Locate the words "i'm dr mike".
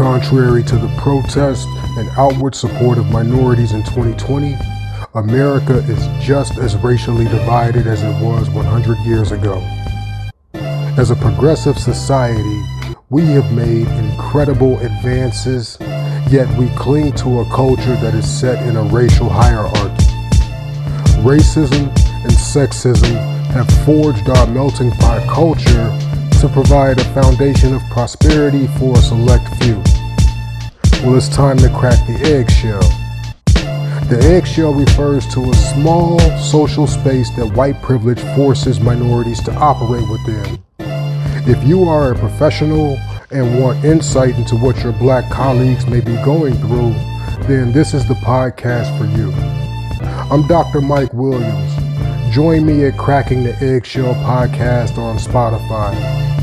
50.30-51.12